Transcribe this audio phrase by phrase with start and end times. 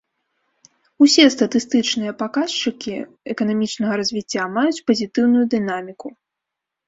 [1.05, 2.95] Усе статыстычныя паказчыкі
[3.33, 6.07] эканамічнага развіцця маюць пазітыўную дынаміку.